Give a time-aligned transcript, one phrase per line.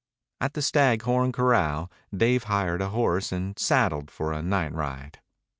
[0.39, 5.19] At the Stag Horn corral Dave hired a horse and saddled for a night ride.